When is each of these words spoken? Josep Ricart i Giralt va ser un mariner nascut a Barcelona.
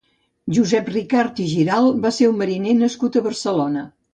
Josep 0.57 0.89
Ricart 0.95 1.43
i 1.45 1.45
Giralt 1.51 2.01
va 2.07 2.13
ser 2.17 2.33
un 2.33 2.41
mariner 2.43 2.77
nascut 2.81 3.19
a 3.19 3.25
Barcelona. 3.29 3.89